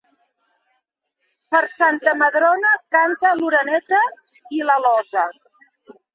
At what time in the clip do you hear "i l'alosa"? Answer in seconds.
4.59-5.29